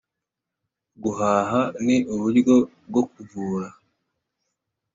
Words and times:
guhaha 1.03 1.61
ni 1.85 1.97
uburyo 2.13 2.55
bwo 2.89 3.03
kuvura 3.11 3.67